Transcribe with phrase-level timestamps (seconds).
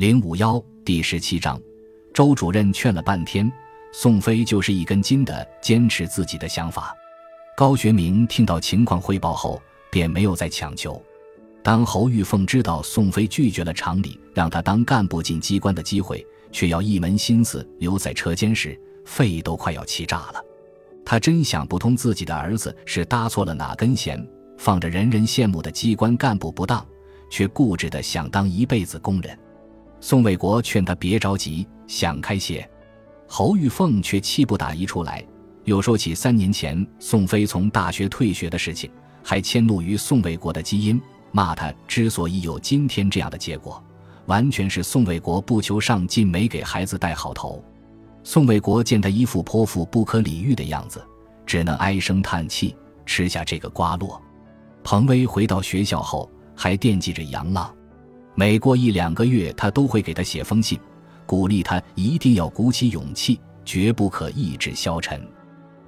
[0.00, 1.60] 零五幺第十七章，
[2.14, 3.52] 周主任劝了半天，
[3.92, 6.94] 宋飞就是一根筋的坚持自己的想法。
[7.54, 9.60] 高学明听到情况汇报后，
[9.90, 10.98] 便没有再强求。
[11.62, 20.42] 当侯玉凤知道宋飞拒绝了厂里让他当干部进机关的机会，却要一门心思留在车间时，肺都快要气炸了。
[21.04, 24.26] 他真想不通自己的儿子是搭错了哪根弦，
[24.56, 26.86] 放着人人羡慕的机关干部不当，
[27.28, 29.38] 却固执的想当一辈子工人。
[30.00, 32.68] 宋卫国劝他别着急，想开些。
[33.26, 35.24] 侯玉凤却气不打一处来，
[35.64, 38.90] 又说起三年前宋飞从大学退学的事情，
[39.22, 41.00] 还迁怒于宋卫国的基因。
[41.32, 43.80] 骂他之所以有今天这样的结果，
[44.26, 47.62] 完全是宋卫国不求上进，没给孩子带好头。
[48.24, 51.00] 宋卫国见他一副泼妇不可理喻的样子，
[51.46, 52.74] 只能唉声叹气，
[53.06, 54.20] 吃下这个瓜落。
[54.82, 57.72] 彭威回到学校后，还惦记着杨浪，
[58.34, 60.78] 每过一两个月，他都会给他写封信，
[61.26, 65.20] 鼓励他一定要鼓起勇气，绝不可意志消沉。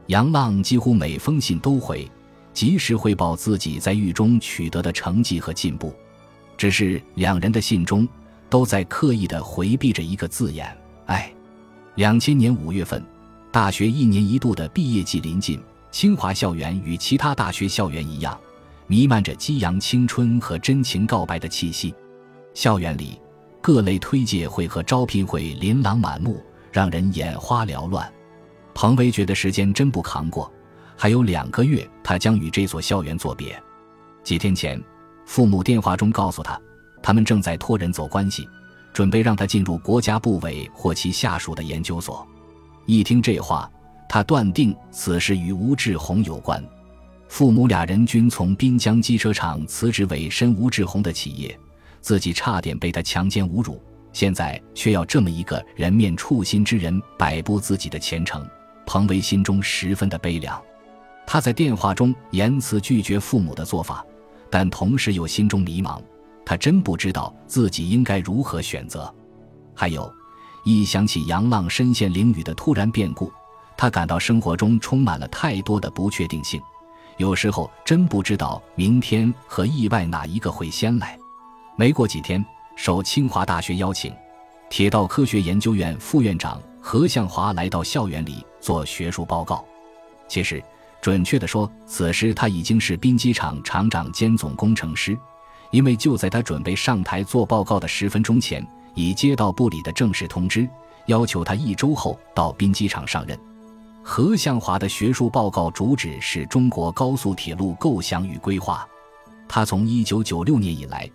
[0.08, 2.10] 杨浪几乎每封信都回。
[2.54, 5.90] 及时汇报自己在狱中取得的成绩和进步，
[6.54, 8.06] 只是两人的信中
[8.50, 10.70] 都在刻意的回避着一个字眼
[11.06, 11.32] “爱”。
[11.96, 13.02] 两千年五月份，
[13.50, 15.58] 大学一年一度的毕业季临近，
[15.90, 18.38] 清华校园与其他大学校园一样，
[18.86, 21.94] 弥漫着激扬青春和真情告白的气息。
[22.55, 23.20] 校园里，
[23.61, 28.11] 各类推介会和招聘会琳琅满目，让人眼花缭乱。
[28.75, 30.50] 彭威觉得时间真不扛过。
[30.97, 33.61] 还有两个月，他将与这所校园作别。
[34.23, 34.80] 几天前，
[35.27, 36.61] 父母电话中告诉他，
[37.03, 38.48] 他们正在托人走关系，
[38.92, 42.27] 准备让他进入国家部委或其下属的研究所。
[42.86, 43.69] 一听这话，
[44.08, 46.62] 他断定此事与吴志红有关。
[47.28, 51.58] 父母俩人均从滨江机车厂辞职，委身吴志红的企业，
[52.03, 53.81] 自己差点被他强奸侮辱，
[54.12, 58.47] 现在却要这么一个人面畜心之人摆布自己的前程。
[58.84, 60.61] 彭维心中十分的悲凉。
[61.25, 64.05] 他在电话中言辞拒绝父母的做法，
[64.51, 66.02] 但同时又心中迷茫。
[66.45, 69.11] 他真不知道自己应该如何选择。
[69.74, 70.12] 还有，
[70.64, 73.33] 一想起杨浪身陷囹圄的突然变故，
[73.77, 76.61] 他感到生活中充满了太多的不确定性。
[77.18, 81.17] 有时候真不知道明天和意外哪一个会先来。
[81.82, 84.14] 没过几天，受清华大学邀请，
[84.70, 89.64] 铁道科学研究院副院长何向华来到校园里做学术报告。
[90.28, 90.62] 其实。
[91.00, 95.18] 准确地说，此时他已经是滨机厂厂长兼总工程师，
[95.72, 98.64] 因为就在他准备上台做报告的十分钟前，
[98.94, 100.68] 已接到部里的正式通知，
[101.06, 103.36] 要求他一周后到滨机厂上任。
[104.04, 108.86] 何向华的学术报告主旨是中国高速铁路构想与规划。
[109.48, 111.10] 他从1996年以来，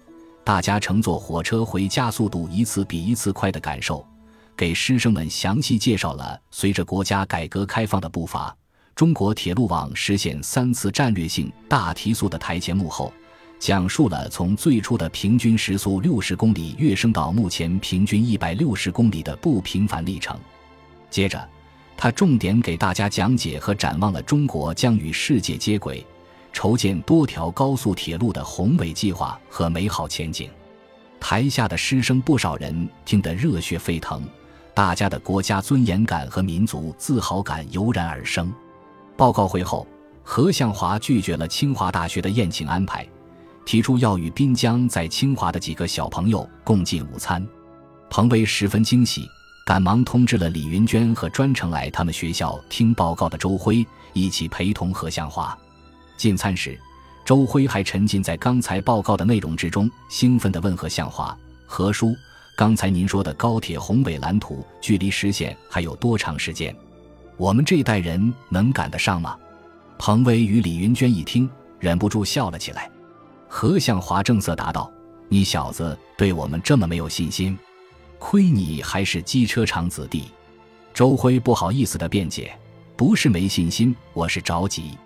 [0.47, 4.08] 大家乘坐火车回家速度一次比一次快的感受，
[4.56, 8.56] 给师生们详细介绍了随着国家改革开放的步伐。
[8.96, 13.12] 中国铁路网实现三次战略性大提速的台前幕后，
[13.59, 20.40] 讲述了从最初的平均时速六十公里跃升到目前平均一百六十公里的不平凡历程。
[21.09, 21.46] 接着，
[21.97, 26.08] 他重点给大家讲解和展望了中国将与世界接轨、
[26.57, 30.50] 筹建多条高速铁路的宏伟计划和美好前景。
[31.19, 34.23] 台下的师生不少人听得热血沸腾，
[34.73, 38.51] 大家的国家尊严感和民族自豪感油然而生。
[39.16, 39.85] 报告会后，
[40.23, 43.07] 何向华拒绝了清华大学的宴请安排，
[43.63, 47.47] 提出要与滨江在清华的几个小朋友共进午餐。
[48.09, 49.29] 彭威十分惊喜，
[49.63, 55.56] 赶忙通知了李云娟和专程来他们学校听报告的周辉，一起陪同何向华
[56.17, 56.78] 进餐时，
[57.23, 62.16] 周辉还沉浸在刚才报告的内容之中，兴奋地问何向华：“何叔，
[62.55, 66.75] 刚才您说的高铁宏伟蓝图，距离实现还有多长时间？”
[67.38, 69.38] 我们这代人能赶得上吗？
[70.00, 72.89] 彭威与李云娟一听，忍不住笑了起来。
[73.47, 74.91] 何向华正色答道
[75.29, 77.57] ：“你小子对我们这么没有信心，
[78.17, 80.25] 亏你还是机车厂子弟。”
[80.96, 82.52] 周辉不好意思的辩解
[82.97, 84.97] ：“不是没信心，我是着急。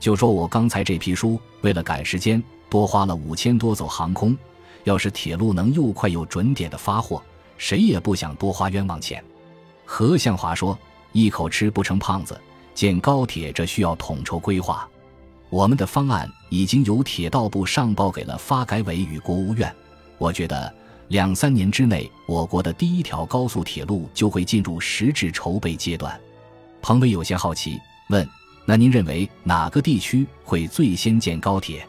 [0.00, 4.36] 就说我刚才这批书，为了赶时间，多花了五千多走航空。
[4.84, 7.22] 要是铁路能又快又准点的发货，
[7.56, 9.22] 谁也不想多花冤枉钱。”
[9.84, 10.78] 何向华说。
[11.12, 12.38] 一口吃不成胖子，
[12.74, 14.86] 建高铁这需要统筹规划。
[15.48, 19.74] 我们的方案已经由铁道部上报给了发改委与国务院。
[20.18, 20.72] 我觉得
[21.08, 26.20] 两三年之内，我国的第一条高速铁路就会进入实质筹备阶段。
[26.82, 27.78] 彭伟有些好奇，
[28.10, 28.28] 问
[28.68, 31.88] ：“那您认为哪个地区会最先建高铁？”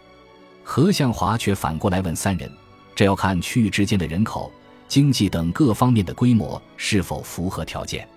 [0.64, 2.50] 何向华却反过来问三人
[2.96, 4.50] ：“这要看区域之间的人口。
[4.88, 8.08] 经济等各方面的规模是否符合条件？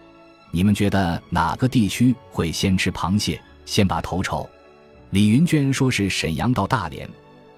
[0.52, 4.48] 你们觉得哪个地区会先吃螃蟹，先把头筹？
[5.10, 7.08] 李云娟说是沈阳到大连，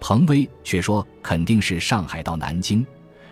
[0.01, 2.85] 彭威却说肯定是上海到南京，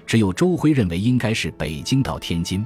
[0.06, 2.64] 只有周辉认为应该是北京到天津。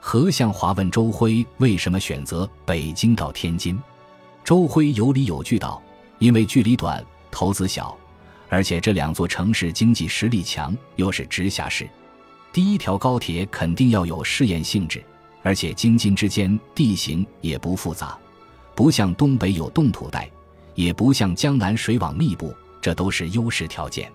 [0.00, 3.80] 何向华问周辉为什么选择北京到天津，
[4.44, 5.82] 周辉有理有据道
[6.20, 7.96] ：“因为距离短，投资小，
[8.50, 11.88] 而且这两座城市经济实力强，又是直辖市。
[12.52, 15.02] 第一条高铁肯定要有试验性质，
[15.42, 18.18] 而且京津之间地形也不复杂，
[18.74, 20.30] 不像东北有冻土带，
[20.74, 24.12] 也不像江南水网密布，这都是优势条件。”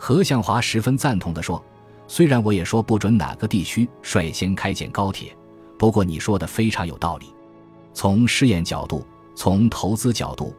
[0.00, 1.62] 何向华十分赞同地说。
[2.10, 5.36] 虽然我也说不准哪个地区率先开建高铁，
[5.78, 7.26] 不过你说的非常有道理。
[7.92, 9.06] 从试验角度、
[9.38, 10.52] 从投资角度，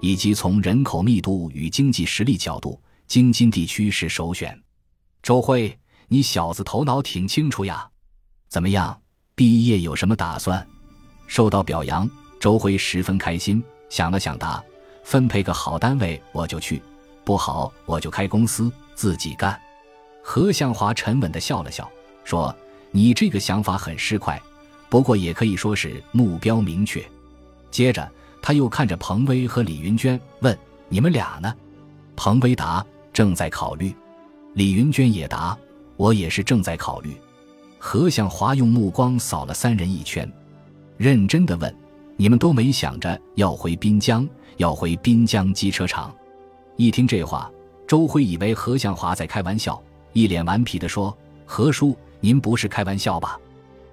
[0.00, 4.60] 以及从人口密度与经济实力角度，京津地区是首选。
[5.22, 5.78] 周辉，
[6.08, 7.88] 你小子头脑挺清楚呀！
[8.48, 9.00] 怎么样，
[9.36, 10.66] 毕业有什么打算？
[11.28, 12.10] 受到表扬，
[12.40, 14.60] 周辉十分开心，想了想答：
[15.04, 16.82] 分配个好单位我就去，
[17.22, 19.56] 不好我就开公司自己干。
[20.24, 21.88] 何向华沉稳地笑了笑，
[22.24, 22.52] 说
[22.90, 24.42] ：“你这个想法很失快，
[24.88, 27.00] 不过也可以说是目标明确。”
[27.70, 28.08] 接着，
[28.46, 30.54] 他又看着彭威和李云娟，问
[30.90, 31.54] ：“你们俩呢？”
[32.14, 33.90] 彭威答：“正在考虑。”
[34.52, 35.56] 李云娟也答
[35.96, 37.16] ：“我也是正在考虑。”
[37.80, 40.30] 何向华用目光扫了三人一圈，
[40.98, 41.74] 认真的问
[42.18, 46.14] ：“你们都没想着要回滨江，要回滨江机车厂？”
[46.76, 47.50] 一听这话，
[47.86, 49.82] 周辉以为何向华在开玩笑。
[50.12, 53.40] 一脸顽皮地说：“何叔，您不是开玩笑吧？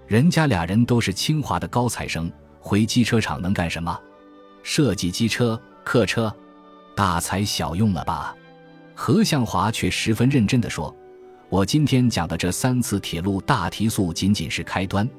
[0.08, 3.98] 人家俩人都是清华的高材生，回机车厂能干什么？
[4.64, 6.34] 设计机车、客车，
[6.96, 8.36] 大材小用了吧？”
[8.94, 10.96] 何向华却十分认真地说
[11.50, 15.10] ：“我今天讲的这三次铁路大提速仅仅是开端，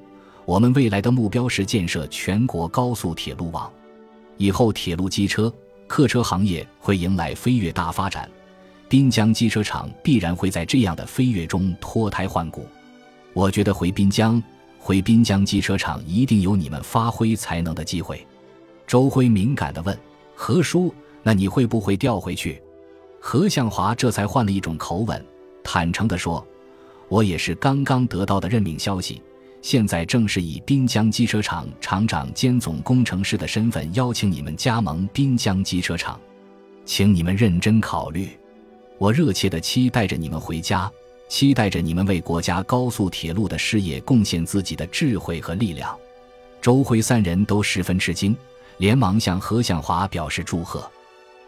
[0.44, 3.72] 我们未来的目标是建设全国高速铁路网，
[4.36, 5.52] 以后铁路机车、
[5.88, 8.30] 客车行业会迎来飞跃大发展。”
[8.88, 12.68] 滨江机车厂必然会在这样的飞跃中脱胎换骨。
[13.32, 14.40] 我觉得回滨江，
[14.78, 18.24] 回滨江机车厂一定有你们发挥才能的机会。
[18.86, 19.98] 周辉敏感地问
[20.34, 22.60] ：“何叔，那你会不会调回去？”
[23.20, 25.24] 何向华这才换了一种口吻，
[25.62, 26.44] 坦诚地说
[27.08, 29.22] ：“我也是刚刚得到的任命消息，
[29.62, 36.20] 现在正是以滨江机车厂厂长兼总工程师的身份邀请你们加盟滨江机车厂，
[36.84, 38.28] 请你们认真考虑。”
[38.98, 40.90] 我热切地期待着你们回家，
[41.28, 45.96] 期待着你们为国家高速铁路的事业贡献自己的智慧和力量。
[46.60, 48.36] 周辉三人都十分吃惊，
[48.82, 50.90] 连忙向何向华表示祝贺。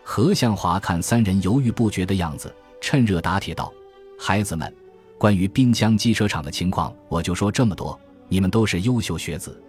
[0.04, 3.74] 何向华看三人犹豫不决的样子，趁热打铁道
[4.16, 4.72] ：“孩子们，
[5.18, 7.98] 关于滨江机车厂的情况，我就说这么多。
[8.28, 9.60] 你们都是优秀学子，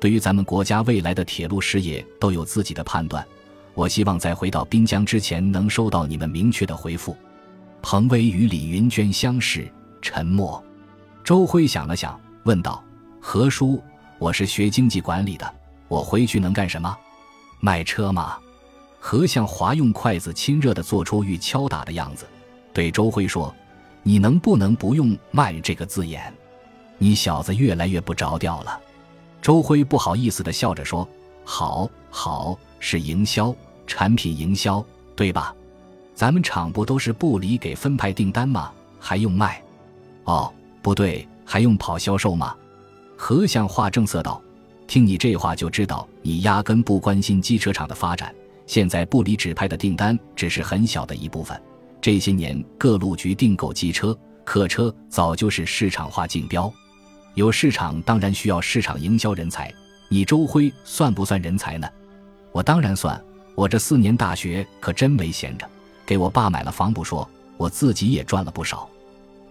[0.00, 3.24] 对于咱们国家未来的铁路事业都有自己的判断。
[3.74, 7.16] 我希望在回到滨江之前，能收到你们明确的回复。”
[7.82, 9.70] 彭威与李云娟相视，
[10.00, 10.60] 沉默。
[11.22, 12.82] 周辉想了想，问道
[13.22, 13.80] ：“何叔，
[14.18, 15.54] 我是学经济管理的，
[15.86, 16.98] 我回去能干什么？
[17.62, 18.36] 卖车吗？”
[19.00, 22.26] 何向华用筷子亲热地做出欲敲打的样子，
[22.72, 23.52] 对周辉说
[24.04, 26.32] ：“你能不能不用‘卖’这个字眼？
[26.98, 28.78] 你小子越来越不着调了。”
[29.40, 31.08] 周辉不好意思地笑着说
[31.44, 33.54] ：“好，好，是营销，
[33.86, 34.84] 产品营销，
[35.16, 35.54] 对吧？”
[36.14, 38.70] 咱们厂不都是部里给分派订单吗？
[39.00, 39.60] 还用卖？
[40.24, 42.54] 哦，不对，还用跑销售吗？
[43.16, 44.40] 何相华正色道
[44.92, 48.30] ：“听你这话就知道，你压根不关心机车厂的发展。
[48.66, 51.58] 现在部里指派的订单只是很小的一部分。
[51.98, 56.70] 这些年各路局订购机车、客车，早就是市场化竞标。
[57.32, 59.72] 有市场，当然需要市场营销人才。
[60.10, 61.88] 你周辉算不算人才呢？
[62.52, 63.18] 我当然算，
[63.54, 65.66] 我这四年大学可真没闲着。”
[66.04, 68.86] 给我爸买了房不说，我自己也赚了不少。”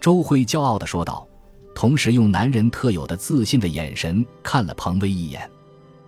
[0.00, 1.26] 周辉骄傲地说道，
[1.74, 5.50] 同时用男人特有的自信的眼神看了彭威一眼。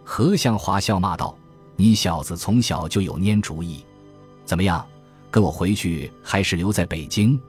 [0.05, 1.37] 何向华笑骂道
[1.77, 3.85] ：“你小子从小就有蔫主意，
[4.45, 4.87] 怎么样，
[5.31, 7.41] 跟我回去还是留在北京？”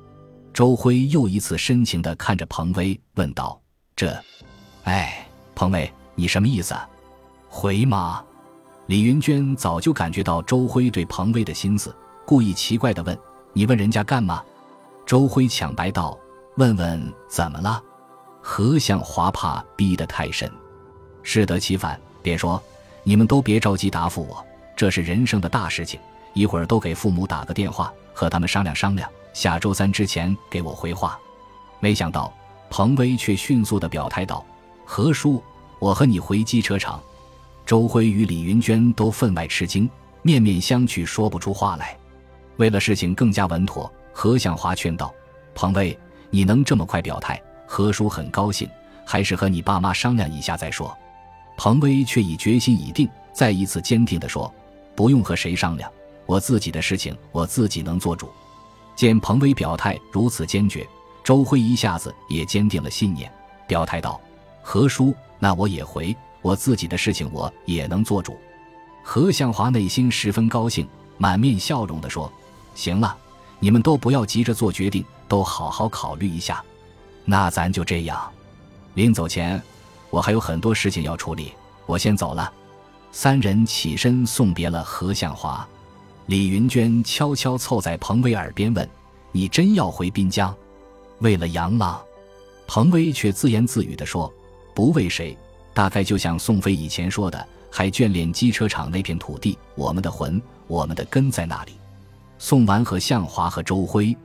[0.53, 3.61] 周辉又一次深情地看着彭威问道
[3.93, 4.17] ：“这，
[4.85, 6.73] 哎，彭威，你什么意思？
[7.49, 8.23] 回吗？”
[8.87, 11.93] 李云娟早就感觉到周辉对彭威的心思。
[12.25, 13.17] 故意奇怪地问
[13.51, 14.41] ：“你问人家干嘛？”
[15.05, 16.17] 周辉抢白道
[16.57, 17.83] ：“问问怎么了？”
[18.47, 20.49] 何向华怕逼得太深，
[21.23, 22.61] 适得其反，便说
[23.01, 25.99] ：“你们都别着急答复我，这是人生的大事情，
[26.35, 31.19] 一会儿都给父母打个电话，和他们商量商量，下周三之前给我回话。”
[31.81, 32.31] 没想到
[32.69, 34.45] 彭威却迅速地表态道
[34.85, 35.43] ：“何叔，
[35.79, 37.01] 我和你回机车厂。”
[37.65, 39.89] 周辉与李云娟都分外吃惊，
[40.21, 41.97] 面面相觑，说不出话来。
[42.57, 45.11] 为了事情更加稳妥，何向华劝道
[45.55, 45.97] ：“彭威，
[46.29, 48.69] 你能这么快表态，何叔很高兴，
[49.05, 50.95] 还是和你爸妈商量一下再说。”
[51.57, 54.53] 彭威却已决心已定，再一次坚定地说
[54.93, 55.89] ：“不用和谁商量，
[56.25, 58.29] 我自己的事情我自己能做主。”
[58.95, 60.85] 见彭威表态如此坚决，
[61.23, 63.31] 周辉一下子也坚定了信念，
[63.67, 64.19] 表态道
[64.61, 68.37] ：“何叔，那我也回，我自己的事情我也能做主。”
[69.01, 72.31] 何向华内心十分高兴，满面笑容地说
[72.75, 73.15] ：“行了，
[73.59, 76.63] 你们都不要急着做决定，都好好考虑一下。
[77.25, 78.31] 那咱就这样。
[78.93, 79.61] 临走前，
[80.09, 81.51] 我还有很多事情要处理，
[81.85, 82.51] 我先走了。”
[83.11, 85.67] 三人起身送别了何向华。
[86.27, 88.89] 李云娟悄悄凑在彭威耳边问
[89.31, 90.53] ：“你真要回滨江？
[91.19, 92.01] 为了杨浪？”
[92.67, 94.31] 彭威却自言自语地说
[94.75, 95.37] ：“不为谁，
[95.73, 101.73] 大概就像宋飞以前说的，还眷恋机车厂那片土地，我们的魂，我们的根在那里。”
[102.37, 104.17] 送完和向华和周辉，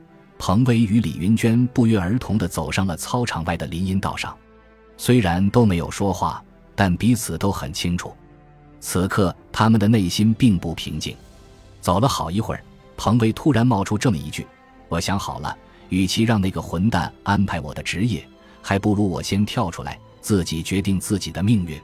[0.43, 4.35] 彭威与李云娟不约而同地走上了操场外的林荫道上。
[4.97, 6.43] 虽然都没有说话，
[6.75, 8.11] 但彼此都很清楚，
[8.79, 11.15] 此刻他们的内心并不平静。
[11.79, 12.63] 走了好一会儿，
[12.97, 14.47] 彭威突然冒出这么一句
[14.89, 15.55] ：“我想好了，
[15.89, 18.27] 与其让那个混蛋安排我的职业，
[18.63, 21.79] 还不如我先跳出来，自己决定自己的命运。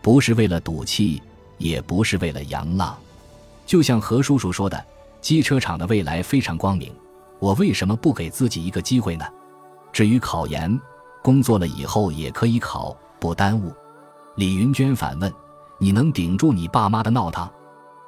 [0.00, 1.20] 不是为了赌气，
[1.56, 2.96] 也不是为了杨浪。
[3.66, 4.86] 就像何叔叔说的，
[5.20, 6.92] 机车厂的未来非常光明，
[7.38, 9.24] 我为什么不给自己一个机会呢？
[9.92, 10.80] 至于考研，
[11.22, 13.72] 工作了以后也可以考，不耽误。”
[14.36, 15.32] 李云娟反问
[15.78, 17.48] ：“你能顶住你爸妈的闹腾？”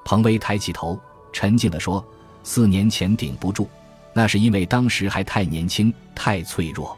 [0.04, 0.98] 彭威抬起头。
[1.32, 2.04] 沉静地说
[2.42, 3.68] ：“四年前顶不住，
[4.12, 6.96] 那是因为当时还太年轻、太脆弱。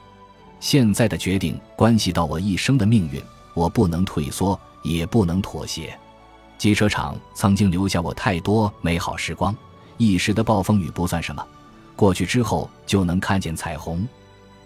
[0.59, 3.23] 现在的决定关系到我一生的命运，
[3.53, 5.95] 我不能退缩，也不能妥协。
[6.57, 9.55] 机车厂曾经留下我太多美好时光，
[9.99, 11.47] 一时的暴风雨不算什么，
[11.97, 14.07] 过去之后就能看见彩虹。”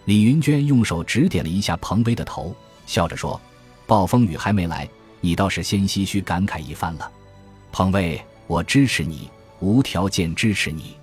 [0.07, 2.55] 李云娟用手指点了一下彭威的头，
[2.87, 3.41] 笑着说
[3.87, 4.89] ：“暴风雨还没来，
[5.21, 7.11] 你倒是先唏嘘感慨一番了。
[7.73, 10.95] 彭威，我支持你。”无条件支持你，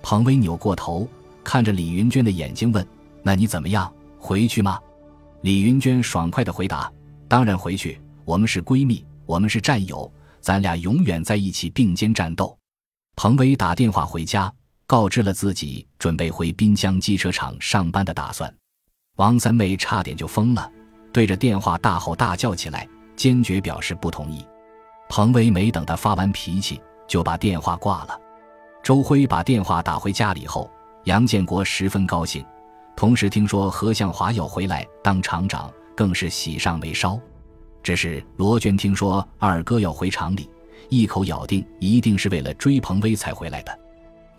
[0.00, 1.06] 彭威扭过头
[1.44, 2.84] 看着李云娟的眼睛问
[3.22, 3.92] ：“那你怎么样？
[4.18, 4.80] 回去吗？”
[5.42, 6.90] 李云娟爽快的回答
[7.28, 8.00] ：“当然回去。
[8.24, 10.10] 我们是闺蜜，我们是战友，
[10.40, 12.56] 咱俩永远在一起并肩战斗。”
[13.16, 14.50] 彭威打电话回家，
[14.90, 18.52] 告知了自己准备回滨江机车厂上班的打算。
[19.18, 20.68] 王三妹差点就疯了，
[21.12, 24.44] 对着电话大吼大叫起来，坚决表示不同意。
[25.08, 26.80] 彭威没等他发完脾气。
[27.06, 28.20] 就把电话挂了。
[28.82, 30.68] 周辉把电话打回家里后，
[31.04, 32.44] 杨建国十分高兴，
[32.96, 37.20] 同时听说何向华要回来当厂长，更是喜上眉梢。
[37.82, 40.48] 只是罗娟听说二哥要回厂里，
[40.88, 43.76] 一口咬定一定是为了追彭威才回来的。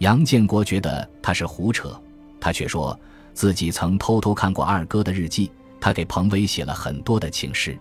[0.02, 1.96] 杨建国觉得他是胡扯，
[2.40, 3.00] 他却说
[3.36, 7.78] 自己曾偷偷看过二哥的日记，他给彭威写了很多的情诗。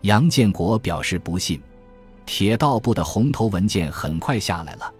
[0.00, 1.60] 杨建国表示不信。
[2.26, 4.92] 铁道部的红头文件很快下来了，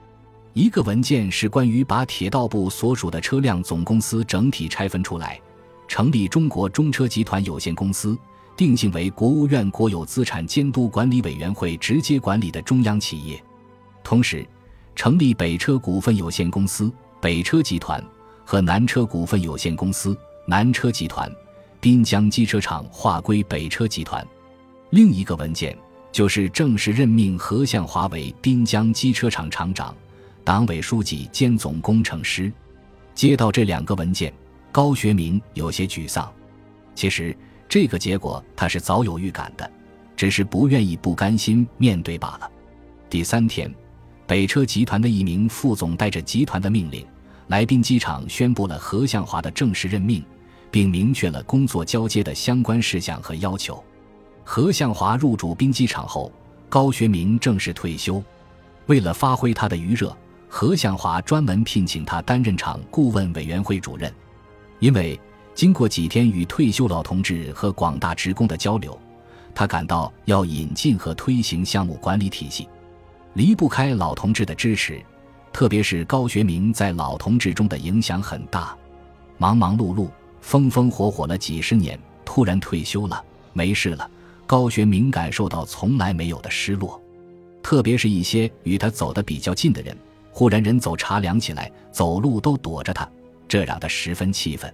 [0.52, 5.40] 一个文件是关于把铁道部所属的车辆总公司整体拆分出来，
[5.88, 8.16] 成立中国中车集团有限公司，
[8.56, 13.42] 定性为国务院国有资产监督管理委员会直接管理的中央企业，
[14.04, 14.46] 同时
[14.94, 18.02] 成立北车股份有限公司、北车集团
[18.44, 21.30] 和南车股份有限公司、南车集团，
[21.80, 24.26] 滨江机车厂划归北车集团。
[24.90, 25.76] 另一个文件。
[26.12, 29.96] 就是正式任命何向华为滨江机车厂厂长、
[30.44, 32.52] 党委书记兼总工程师。
[33.14, 34.30] 接到这两个文件，
[34.70, 36.30] 高学明有些沮丧。
[36.94, 37.34] 其实
[37.66, 39.70] 这个结果他是早有预感的，
[40.14, 42.50] 只是不愿意、不甘心面对罢了。
[43.08, 43.74] 第三天，
[44.32, 47.06] 北车集团的一名副总带着集团的命令
[47.48, 50.24] 来滨机场宣布了何向华的正式任命，
[50.70, 53.84] 并明确了工作交接的相关事项和要求。
[54.42, 56.32] 何向华入主兵机场后，
[56.70, 58.24] 高学明正式退休。
[58.86, 60.16] 为了发挥他的余热，
[60.48, 64.10] 何向华专门聘请他担任厂顾问委员会主任。
[64.78, 65.20] 因为
[65.54, 68.98] 经过几天与退休老同志和广大职工的交流，
[69.54, 72.66] 他感到要引进和推行项目管理体系，
[73.34, 75.02] 离不开老同志的支持，
[75.52, 78.76] 特别是高学明在老同志中的影响很大。
[79.38, 80.08] 忙忙碌碌、
[80.40, 84.08] 风风火火了几十年，突然退休了，没事了。
[84.46, 87.00] 高学明感受到从来没有的失落，
[87.62, 89.96] 特别是一些与他走得比较近的人，
[90.30, 93.08] 忽然人走茶凉起来，走路都躲着他，
[93.48, 94.72] 这让他十分气愤。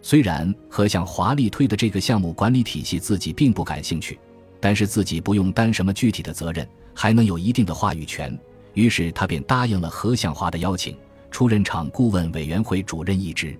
[0.00, 4.16] 虽然何向华丽推的这个项目管理体系自己并不感兴趣，
[4.60, 8.36] 但是自己不用担什么具体的责任，还能有一定的话语权，
[8.74, 10.96] 于是他便答应了何向华的邀请，
[11.30, 13.56] 出任厂顾问委员会主任一职。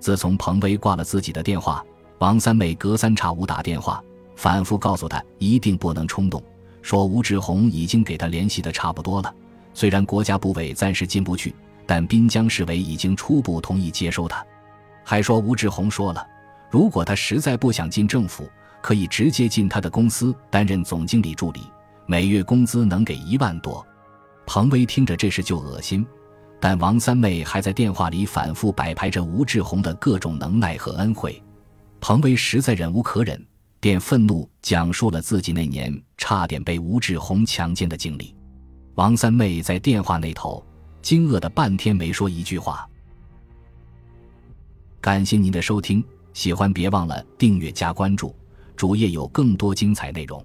[0.00, 1.84] 自从彭威挂了自己的电话，
[2.18, 4.02] 王三妹隔三差五打电话，
[4.36, 6.42] 反复告诉他一定不能冲动，
[6.82, 9.34] 说吴志红已经给他联系的差不多了，
[9.74, 11.52] 虽然国家部委暂时进不去，
[11.84, 14.44] 但滨江市委已经初步同意接收他。
[15.02, 16.24] 还说吴志红说了，
[16.70, 18.48] 如果他实在不想进政府，
[18.82, 21.60] 可以直接进他的公司担任总经理助理，
[22.06, 23.86] 每月工资能给一万多。
[24.46, 26.06] 彭威听着这事就恶心，
[26.58, 31.42] 但王三妹还在电话里反复摆排着吴志红的各种能耐和恩惠。
[32.00, 33.44] 彭威实在忍无可忍，
[33.80, 38.34] 便愤怒讲述了自己那年差点被吴志红强奸的经历。
[38.94, 40.64] 王三妹在电话那头
[41.02, 42.88] 惊愕的半天没说一句话。
[45.00, 48.34] 感谢您的收听，喜欢别忘了订阅加关注，
[48.78, 50.40] 主页有更多精彩内容。